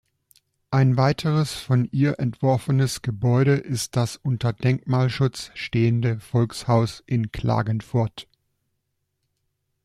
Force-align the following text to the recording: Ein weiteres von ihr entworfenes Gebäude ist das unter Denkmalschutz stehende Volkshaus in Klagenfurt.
Ein 0.71 0.97
weiteres 0.97 1.53
von 1.53 1.87
ihr 1.91 2.17
entworfenes 2.19 3.03
Gebäude 3.03 3.57
ist 3.57 3.95
das 3.95 4.15
unter 4.17 4.51
Denkmalschutz 4.51 5.51
stehende 5.53 6.19
Volkshaus 6.19 7.03
in 7.05 7.31
Klagenfurt. 7.31 8.27